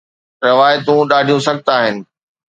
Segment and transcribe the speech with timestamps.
[0.49, 1.95] روايتون ڏاڍيون سخت آهن